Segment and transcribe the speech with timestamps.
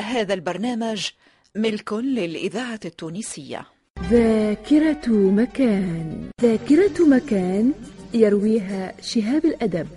[0.00, 1.10] هذا البرنامج
[1.54, 3.66] ملك للإذاعة التونسية.
[4.10, 6.30] ذاكرة مكان.
[6.42, 7.72] ذاكرة مكان
[8.14, 9.88] يرويها شهاب الأدب.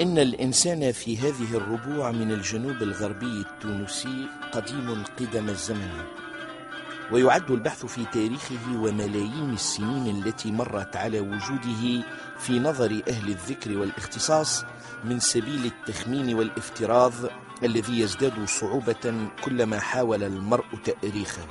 [0.00, 5.90] إن الإنسان في هذه الربوع من الجنوب الغربي التونسي قديم قدم الزمن.
[7.12, 12.04] ويعد البحث في تاريخه وملايين السنين التي مرت على وجوده
[12.38, 14.64] في نظر أهل الذكر والاختصاص
[15.04, 17.12] من سبيل التخمين والافتراض
[17.62, 21.46] الذي يزداد صعوبة كلما حاول المرء تأريخه.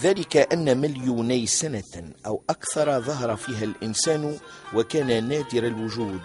[0.00, 4.36] ذلك أن مليوني سنة أو أكثر ظهر فيها الإنسان
[4.74, 6.20] وكان نادر الوجود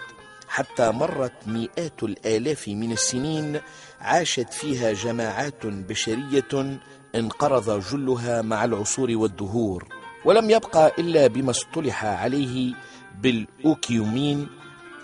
[0.48, 3.60] حتى مرت مئات الآلاف من السنين
[4.00, 6.80] عاشت فيها جماعات بشرية
[7.14, 9.88] انقرض جلها مع العصور والدهور
[10.24, 12.74] ولم يبقى إلا بما اصطلح عليه
[13.22, 14.48] بالأوكيومين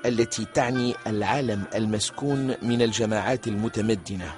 [0.06, 4.34] التي تعني العالم المسكون من الجماعات المتمدنة.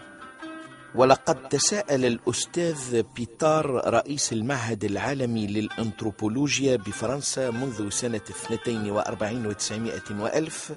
[0.94, 10.72] ولقد تساءل الأستاذ بيتار رئيس المعهد العالمي للأنثروبولوجيا بفرنسا منذ سنة 42 و900 وألف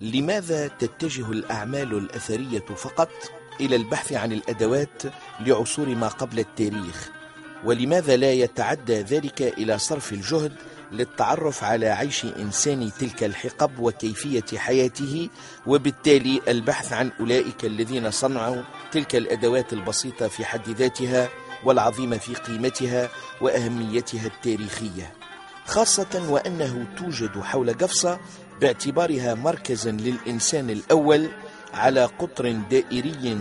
[0.00, 3.10] لماذا تتجه الأعمال الأثرية فقط؟
[3.60, 5.02] إلى البحث عن الأدوات
[5.40, 7.10] لعصور ما قبل التاريخ.
[7.64, 10.52] ولماذا لا يتعدى ذلك إلى صرف الجهد
[10.92, 15.28] للتعرف على عيش إنسان تلك الحقب وكيفية حياته؟
[15.66, 21.28] وبالتالي البحث عن أولئك الذين صنعوا تلك الأدوات البسيطة في حد ذاتها
[21.64, 23.08] والعظيمة في قيمتها
[23.40, 25.12] وأهميتها التاريخية.
[25.66, 28.20] خاصة وأنه توجد حول قفصة
[28.60, 31.28] باعتبارها مركزا للإنسان الأول
[31.74, 33.38] على قطر دائري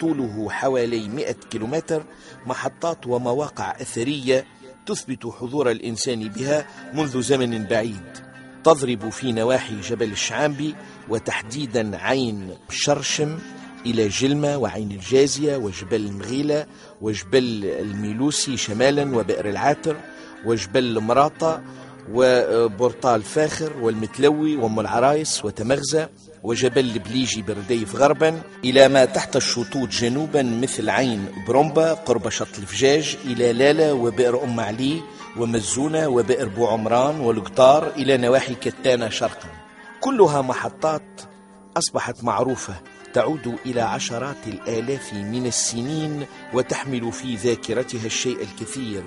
[0.00, 2.04] طوله حوالي 100 كيلومتر
[2.46, 4.44] محطات ومواقع أثرية
[4.86, 8.24] تثبت حضور الإنسان بها منذ زمن بعيد.
[8.64, 10.74] تضرب في نواحي جبل الشعامبي
[11.08, 13.38] وتحديدا عين شرشم
[13.86, 16.66] إلى جلمة وعين الجازية وجبل المغيلة
[17.00, 19.96] وجبل الميلوسي شمالا وبئر العاتر
[20.46, 21.62] وجبل مراطة
[22.12, 26.08] وبورطال فاخر والمتلوي وأم العرايس وتمغزة
[26.44, 33.16] وجبل البليجي برديف غربا إلى ما تحت الشطوط جنوبا مثل عين برومبا قرب شط الفجاج
[33.24, 35.02] إلى لالا وبئر أم علي
[35.36, 39.48] ومزونة وبئر بو عمران والقطار إلى نواحي كتانة شرقا.
[40.00, 41.20] كلها محطات
[41.76, 42.74] أصبحت معروفة
[43.14, 49.02] تعود إلى عشرات الآلاف من السنين وتحمل في ذاكرتها الشيء الكثير.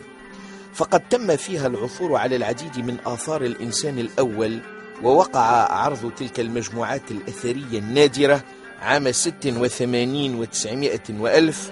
[0.74, 4.59] فقد تم فيها العثور على العديد من آثار الإنسان الأول
[5.03, 5.41] ووقع
[5.74, 8.44] عرض تلك المجموعات الأثرية النادرة
[8.81, 11.72] عام 86 وتسعمائة وألف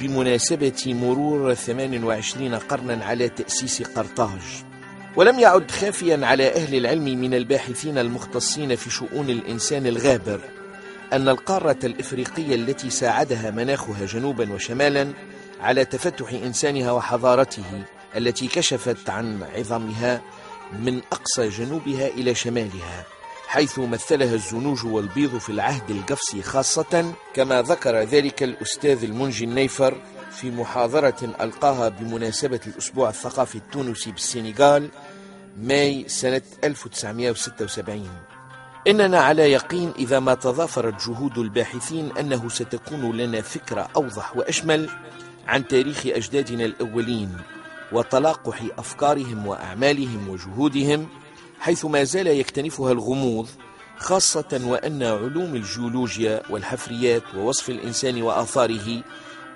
[0.00, 4.40] بمناسبة مرور 28 قرنا على تأسيس قرطاج.
[5.16, 10.40] ولم يعد خافيا على أهل العلم من الباحثين المختصين في شؤون الإنسان الغابر
[11.12, 15.12] أن القارة الإفريقية التي ساعدها مناخها جنوبا وشمالا
[15.60, 17.64] على تفتح إنسانها وحضارته
[18.16, 20.20] التي كشفت عن عظمها
[20.72, 23.06] من أقصى جنوبها إلى شمالها
[23.46, 29.96] حيث مثلها الزنوج والبيض في العهد القفصي خاصة كما ذكر ذلك الأستاذ المنجي النيفر
[30.30, 34.88] في محاضرة ألقاها بمناسبة الأسبوع الثقافي التونسي بالسنغال
[35.56, 38.08] ماي سنة 1976
[38.88, 44.90] إننا على يقين إذا ما تضافرت جهود الباحثين أنه ستكون لنا فكرة أوضح وأشمل
[45.46, 47.36] عن تاريخ أجدادنا الأولين.
[47.92, 51.08] وتلاقح أفكارهم وأعمالهم وجهودهم
[51.60, 53.48] حيث ما زال يكتنفها الغموض
[53.98, 59.02] خاصة وأن علوم الجيولوجيا والحفريات ووصف الإنسان وآثاره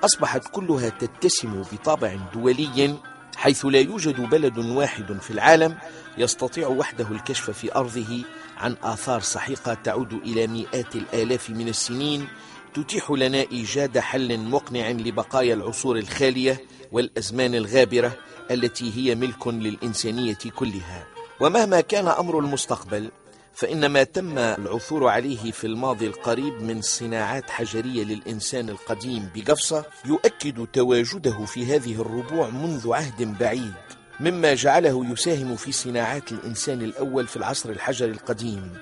[0.04, 2.94] أصبحت كلها تتسم بطابع دولي
[3.36, 5.76] حيث لا يوجد بلد واحد في العالم
[6.18, 8.24] يستطيع وحده الكشف في أرضه
[8.58, 12.28] عن آثار سحيقة تعود إلى مئات الآلاف من السنين
[12.74, 16.60] تتيح لنا إيجاد حل مقنع لبقايا العصور الخالية
[16.92, 18.12] والأزمان الغابرة
[18.50, 21.06] التي هي ملك للإنسانية كلها.
[21.40, 23.10] ومهما كان أمر المستقبل
[23.54, 30.66] فإن ما تم العثور عليه في الماضي القريب من صناعات حجرية للإنسان القديم بقفصة يؤكد
[30.72, 33.72] تواجده في هذه الربوع منذ عهد بعيد
[34.20, 38.72] مما جعله يساهم في صناعات الإنسان الأول في العصر الحجري القديم.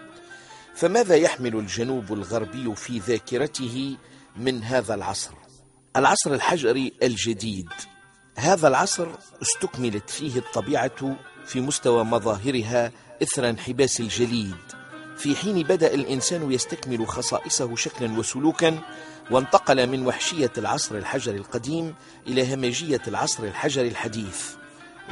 [0.81, 3.97] فماذا يحمل الجنوب الغربي في ذاكرته
[4.37, 5.31] من هذا العصر؟
[5.97, 7.69] العصر الحجري الجديد.
[8.37, 9.09] هذا العصر
[9.43, 11.17] استكملت فيه الطبيعة
[11.47, 12.93] في مستوى مظاهرها
[13.23, 14.57] إثر انحباس الجليد.
[15.17, 18.79] في حين بدأ الإنسان يستكمل خصائصه شكلا وسلوكا
[19.31, 21.95] وانتقل من وحشية العصر الحجري القديم
[22.27, 24.51] إلى همجية العصر الحجري الحديث.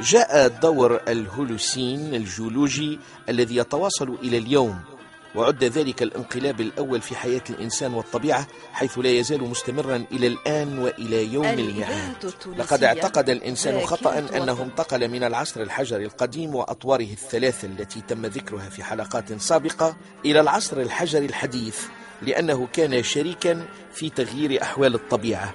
[0.01, 2.99] جاء دور الهولوسين الجيولوجي
[3.29, 4.98] الذي يتواصل إلى اليوم.
[5.35, 11.33] وعد ذلك الانقلاب الأول في حياة الإنسان والطبيعة حيث لا يزال مستمرا إلى الآن وإلى
[11.33, 12.33] يوم الميعاد.
[12.57, 14.63] لقد اعتقد الإنسان خطأ أنه.
[14.63, 20.77] انتقل من العصر الحجري القديم وأطواره الثلاثة التي تم ذكرها في حلقات سابقة إلى العصر
[20.81, 21.79] الحجري الحديث
[22.21, 25.53] لأنه كان شريكا في تغيير أحوال الطبيعة.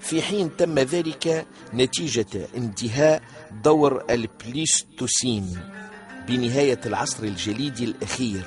[0.00, 3.22] في حين تم ذلك نتيجة انتهاء
[3.64, 5.58] دور البليستوسين
[6.28, 8.42] بنهاية العصر الجليدي الأخير.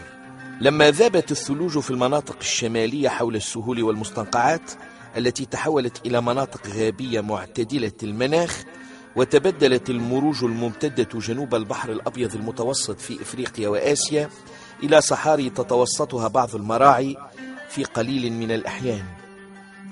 [0.62, 4.72] لما ذابت الثلوج في المناطق الشمالية حول السهول والمستنقعات
[5.18, 8.64] التي تحولت إلى مناطق غابية معتدلة المناخ
[9.16, 14.30] وتبدلت المروج الممتدة جنوب البحر الأبيض المتوسط في إفريقيا وآسيا
[14.84, 17.18] إلى صحاري تتوسطها بعض المراعي
[17.70, 19.04] في قليل من الأحيان.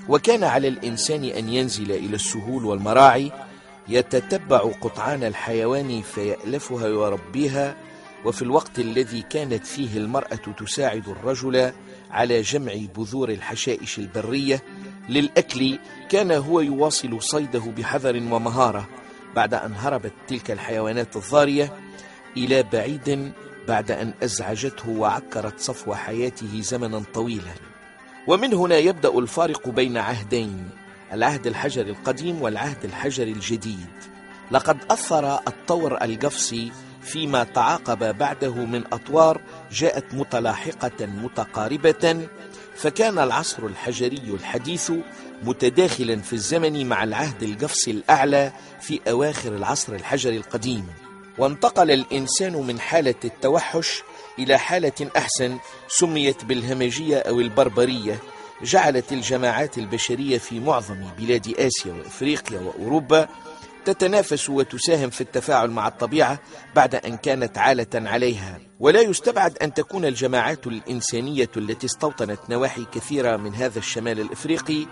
[0.10, 3.31] وكان على الإنسان أن ينزل إلى السهول والمراعي
[3.88, 7.75] يتتبع قطعان الحيوان فيألفها ويربيها
[8.25, 11.72] وفي الوقت الذي كانت فيه المرأة تساعد الرجل
[12.12, 14.64] على جمع بذور الحشائش البرية
[15.10, 15.80] للأكل
[16.10, 18.88] كان هو يواصل صيده بحذر ومهارة
[19.36, 21.74] بعد أن هربت تلك الحيوانات الضارية
[22.38, 23.31] إلى بعيد
[23.68, 27.54] بعد أن أزعجته وعكرت صفو حياته زمنا طويلا.
[28.28, 30.69] ومن هنا يبدأ الفارق بين عهدين
[31.14, 33.88] العهد الحجري القديم والعهد الحجري الجديد.
[34.52, 36.72] لقد أثر الطور القفصي
[37.07, 42.27] فيما تعاقب بعده من أطوار جاءت متلاحقة متقاربة
[42.75, 44.92] فكان العصر الحجري الحديث
[45.44, 48.51] متداخلا في الزمن مع العهد القفصي الأعلى
[48.81, 50.88] في أواخر العصر الحجري القديم.
[51.38, 54.04] وانتقل الإنسان من حالة التوحش
[54.39, 55.57] إلى حالة أحسن
[55.88, 58.19] سميت بالهمجية أو البربرية
[58.63, 63.27] جعلت الجماعات البشرية في معظم بلاد آسيا وإفريقيا وأوروبا
[63.88, 66.39] تتنافس وتساهم في التفاعل مع الطبيعة
[66.75, 68.60] بعد أن كانت عالة عليها.
[68.80, 74.86] ولا يستبعد أن تكون الجماعات الإنسانية التي استوطنت نواحي كثيرة من هذا الشمال الإفريقي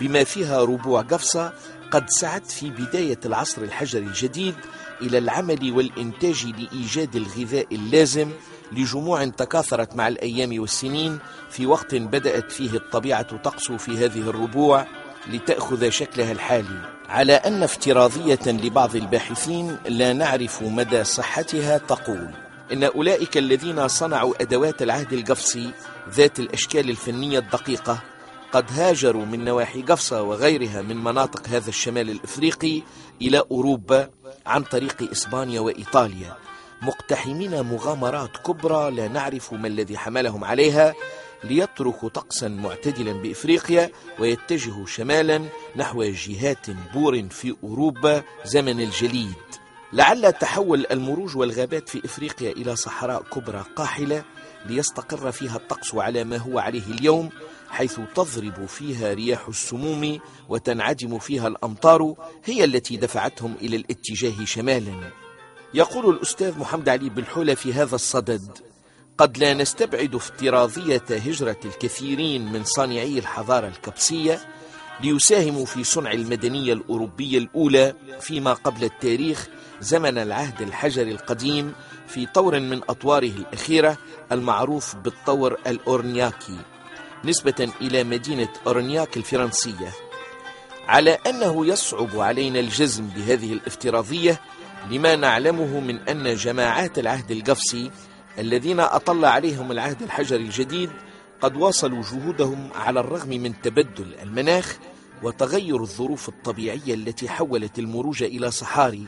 [0.00, 1.52] بما فيها ربوع قفصة
[1.90, 4.54] قد سعت في بداية العصر الحجري الجديد
[5.02, 8.30] إلى العمل والإنتاج لإيجاد الغذاء اللازم
[8.72, 11.18] لجموع تكاثرت مع الأيام والسنين
[11.50, 14.86] في وقت بدأت فيه الطبيعة تقسو في هذه الربوع
[15.26, 16.99] لتأخذ شكلها الحالي.
[17.10, 22.30] على أن افتراضية لبعض الباحثين لا نعرف مدى صحتها تقول
[22.72, 25.70] إن أولئك الذين صنعوا أدوات العهد القفصي
[26.10, 27.98] ذات الأشكال الفنية الدقيقة
[28.52, 32.82] قد هاجروا من نواحي قفصة وغيرها من مناطق هذا الشمال الإفريقي
[33.22, 34.10] إلى أوروبا
[34.46, 36.36] عن طريق إسبانيا وإيطاليا
[36.82, 40.94] مقتحمين مغامرات كبرى لا نعرف ما الذي حملهم عليها
[41.44, 49.34] ليتركوا طقسا معتدلا بإفريقيا ويتجهوا شمالا نحو جهات بور في أوروبا زمن الجليد.
[49.92, 54.24] لعل تحول المروج والغابات في إفريقيا إلى صحراء كبرى قاحلة
[54.66, 57.30] ليستقر فيها الطقس على ما هو عليه اليوم
[57.70, 62.14] حيث تضرب فيها رياح السموم وتنعدم فيها الأمطار
[62.44, 65.10] هي التي دفعتهم إلى الاتجاه شمالا.
[65.74, 68.69] يقول الأستاذ محمد علي بالحولة في هذا الصدد
[69.20, 74.40] قد لا نستبعد افتراضية هجرة الكثيرين من صانعي الحضارة الكبسية
[75.00, 79.48] ليساهموا في صنع المدنية الأوروبية الأولى فيما قبل التاريخ
[79.80, 81.72] زمن العهد الحجري القديم
[82.08, 83.98] في طور من أطواره الأخيرة
[84.32, 86.58] المعروف بالطور الأورنياكي
[87.24, 89.92] نسبة إلى مدينة أورنياك الفرنسية.
[90.88, 94.40] على أنه يصعب علينا الجزم بهذه الافتراضية
[94.90, 97.90] لما نعلمه من أن جماعات العهد القفصي
[98.40, 100.90] الذين أطل عليهم العهد الحجري الجديد
[101.40, 104.78] قد واصلوا جهودهم على الرغم من تبدل المناخ
[105.22, 109.06] وتغير الظروف الطبيعية التي حولت المروج إلى صحاري.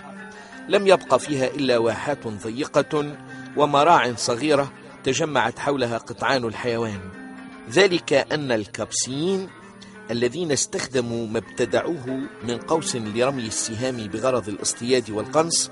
[0.69, 3.17] لم يبق فيها إلا واحات ضيقة
[3.57, 4.73] ومراع صغيرة
[5.05, 7.01] تجمعت حولها قطعان الحيوان.
[7.71, 9.49] ذلك أن الكبسيين
[10.11, 12.07] الذين استخدموا ما ابتدعوه
[12.45, 15.71] من قوس لرمي السهام بغرض الاصطياد والقنص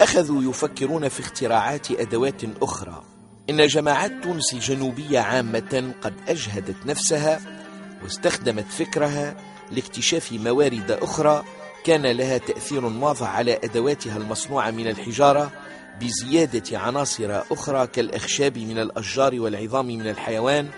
[0.00, 3.02] أخذوا يفكرون في اختراعات أدوات أخرى.
[3.50, 7.40] إن جماعات تونس الجنوبية عامة قد أجهدت نفسها
[8.02, 9.36] واستخدمت فكرها
[9.70, 11.44] لاكتشاف موارد أخرى
[11.84, 15.50] كان لها تأثير واضح على أدواتها المصنوعة من الحجارة
[16.00, 20.68] بزيادة عناصر أخرى كالأخشاب من الأشجار والعظام من الحيوان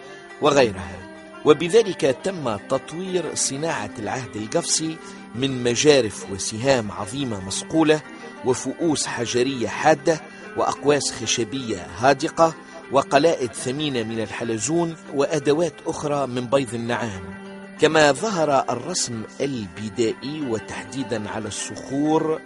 [0.43, 0.97] وغيرها.
[1.45, 4.97] وبذلك تم تطوير صناعة العهد القفصي
[5.35, 8.01] من مجارف وسهام عظيمة مصقولة
[8.45, 10.21] وفؤوس حجرية حادة
[10.57, 12.55] وأقواس خشبية هادقة
[12.93, 17.41] وقلائد ثمينة من الحلزون وأدوات أخرى من بيض النعام.
[17.81, 22.41] كما ظهر الرسم البدائي وتحديدا على الصخور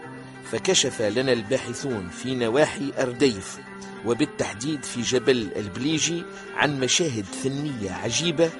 [0.52, 3.58] فكشف لنا الباحثون في نواحي أرديف
[4.06, 6.22] وبالتحديد في جبل البليجي
[6.56, 8.50] عن مشاهد فنية عجيبة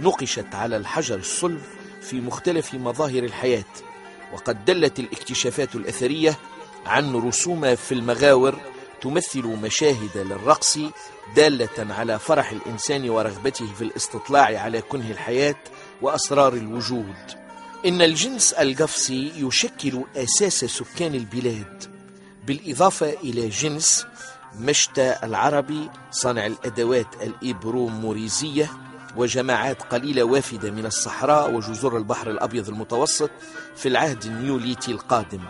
[0.00, 1.60] نقشت على الحجر الصلب
[2.00, 3.64] في مختلف مظاهر الحياة.
[4.32, 6.34] وقد دلت الاكتشافات الأثرية
[6.88, 8.54] عن رسوم في المغاور
[9.00, 10.78] تمثل مشاهد للرقص
[11.36, 15.56] دالة على فرح الإنسان ورغبته في الاستطلاع على كنه الحياة
[16.02, 17.16] وأسرار الوجود.
[17.86, 21.84] إن الجنس القفصي يشكل أساس سكان البلاد.
[22.46, 24.06] بالإضافة إلى جنس
[24.58, 28.70] مشتى العربي صانع الأدوات الإبروموريزية
[29.16, 33.30] وجماعات قليلة وافدة من الصحراء وجزر البحر الأبيض المتوسط
[33.76, 35.40] في العهد النيوليتي القادم.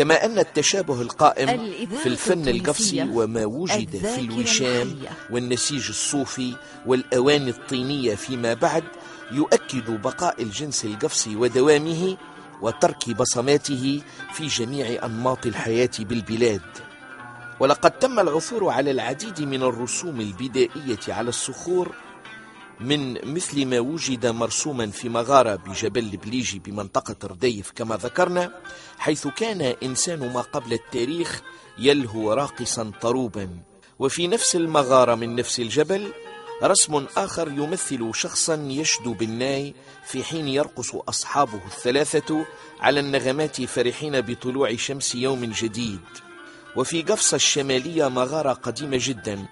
[0.00, 4.94] كما أن التشابه القائم في الفن القفصي وما وجد في الوشام
[5.30, 6.54] والنسيج الصوفي
[6.86, 8.84] والأواني الطينية فيما بعد
[9.32, 12.16] يؤكد بقاء الجنس القفصي ودوامه
[12.62, 14.02] وترك بصماته
[14.32, 16.62] في جميع أنماط الحياة بالبلاد.
[17.60, 21.94] ولقد تم العثور على العديد من الرسوم البدائية على الصخور
[22.80, 28.52] من مثل ما وجد مرسوما في مغارة بجبل بليجي بمنطقة رديف كما ذكرنا
[28.98, 31.42] حيث كان إنسان ما قبل التاريخ
[31.78, 33.48] يلهو راقصا طروبا.
[33.98, 36.12] وفي نفس المغارة من نفس الجبل
[36.62, 39.74] رسم آخر يمثل شخصا يشدو بالناي
[40.06, 42.46] في حين يرقص أصحابه الثلاثة
[42.80, 46.00] على النغمات فرحين بطلوع شمس يوم جديد.
[46.76, 49.46] وفي قفصة الشمالية مغارة قديمة جدا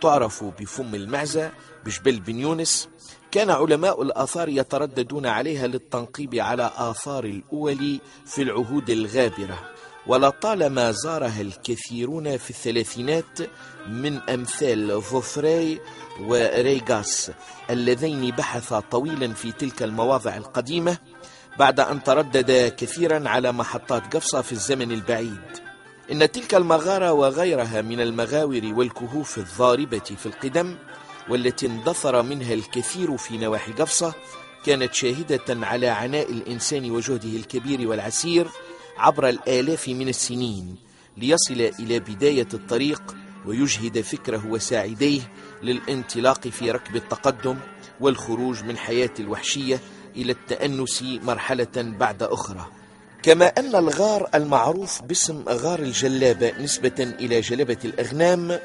[0.00, 1.50] تعرف بفم المعزة
[1.84, 2.88] بجبل بن يونس
[3.30, 9.58] كان علماء الآثار يترددون عليها للتنقيب على آثار الأول في العهود الغابرة.
[10.06, 13.38] ولطالما زارها الكثيرون في الثلاثينات
[13.88, 15.80] من أمثال ظفري
[16.20, 17.30] وريغاس
[17.70, 20.98] اللذين بحثا طويلا في تلك المواضع القديمة
[21.58, 25.69] بعد أن ترددا كثيرا على محطات قفصة في الزمن البعيد.
[26.12, 30.76] إن تلك المغارة وغيرها من المغاور والكهوف الضاربة في القدم
[31.28, 34.14] والتي اندثر منها الكثير في نواحي قفصة
[34.64, 38.46] كانت شاهدة على عناء الإنسان وجهده الكبير والعسير
[38.98, 40.76] عبر الآلاف من السنين
[41.16, 45.20] ليصل إلى بداية الطريق ويجهد فكره وساعديه
[45.62, 47.58] للانطلاق في ركب التقدم
[48.00, 49.80] والخروج من حياة الوحشية
[50.16, 52.79] إلى التأنس مرحلة بعد أخرى.
[53.22, 58.58] كما أن الغار المعروف باسم غار الجلابة نسبة إلى جلبة الأغنام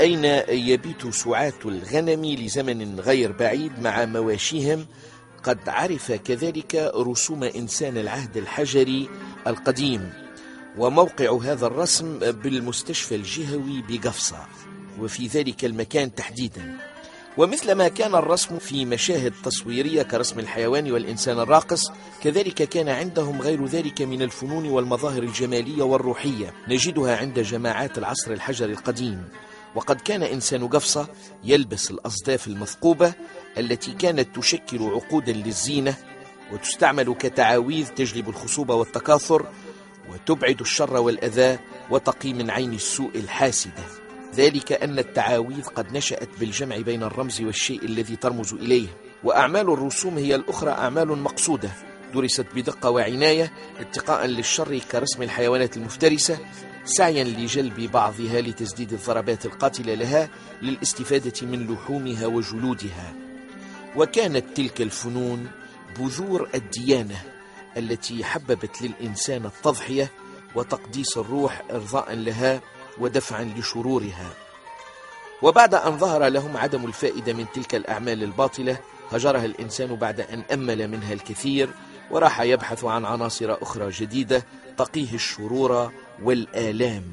[0.00, 4.86] أين يبيت سعاة الغنم لزمن غير بعيد مع مواشيهم
[5.42, 9.08] قد عرف كذلك رسوم إنسان العهد الحجري
[9.46, 10.12] القديم.
[10.78, 14.46] وموقع هذا الرسم بالمستشفى الجهوي بقفصة.
[15.00, 16.93] وفي ذلك المكان تحديدا.
[17.38, 21.82] ومثلما كان الرسم في مشاهد تصويرية كرسم الحيوان والإنسان الراقص
[22.22, 28.72] كذلك كان عندهم غير ذلك من الفنون والمظاهر الجمالية والروحية نجدها عند جماعات العصر الحجري
[28.72, 29.28] القديم.
[29.74, 31.08] وقد كان إنسان قفصة
[31.44, 33.12] يلبس الأصداف المثقوبة
[33.58, 35.96] التي كانت تشكل عقودا للزينة
[36.52, 39.46] وتستعمل كتعاويذ تجلب الخصوبة والتكاثر
[40.12, 41.58] وتبعد الشر والأذى
[41.90, 44.03] وتقي من عين السوء الحاسدة.
[44.36, 48.86] ذلك أن التعاويذ قد نشأت بالجمع بين الرمز والشيء الذي ترمز إليه
[49.24, 51.70] وأعمال الرسوم هي الأخرى أعمال مقصودة
[52.14, 56.38] درست بدقة وعناية اتقاء للشر كرسم الحيوانات المفترسة
[56.84, 60.28] سعيا لجلب بعضها لتسديد الضربات القاتلة لها
[60.62, 63.14] للاستفادة من لحومها وجلودها.
[63.96, 65.46] وكانت تلك الفنون
[65.98, 67.22] بذور الديانة
[67.76, 70.10] التي حببت للإنسان التضحية
[70.54, 72.60] وتقديس الروح إرضاء لها
[72.98, 74.30] ودفعا لشرورها.
[75.42, 78.78] وبعد أن ظهر لهم عدم الفائدة من تلك الأعمال الباطلة
[79.12, 81.68] هجرها الإنسان بعد أن أمل منها الكثير
[82.10, 84.44] وراح يبحث عن عناصر أخرى جديدة
[84.78, 87.04] تقيه الشرور والآلام.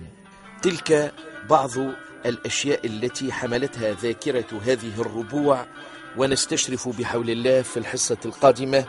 [0.62, 1.14] تلك
[1.50, 1.72] بعض
[2.26, 5.66] الأشياء التي حملتها ذاكرة هذه الربوع
[6.18, 8.86] ونستشرف بحول الله في الحصة القادمة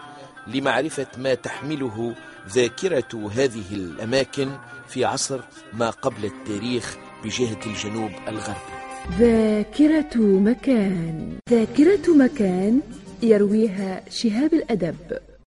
[0.47, 2.15] لمعرفة ما تحمله
[2.49, 4.49] ذاكرة هذه الأماكن
[4.89, 5.41] في عصر
[5.73, 8.83] ما قبل التاريخ بجهة الجنوب الغربي.
[9.19, 11.39] ذاكرة مكان.
[11.51, 12.81] ذاكرة مكان
[13.23, 14.97] يرويها شهاب الأدب.